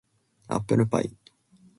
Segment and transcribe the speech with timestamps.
[0.47, 1.15] アップルパイ